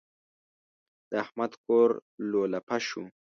د 1.09 1.11
احمد 1.23 1.51
کور 1.65 1.89
لولپه 2.29 2.77
شو. 2.87 3.03